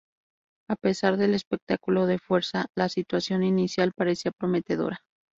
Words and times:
A 0.67 0.75
pesar 0.75 1.15
del 1.17 1.35
espectáculo 1.35 2.07
de 2.07 2.17
fuerza, 2.17 2.65
la 2.75 2.89
situación 2.89 3.43
inicial 3.43 3.93
parecía 3.95 4.31
prometedora. 4.31 5.03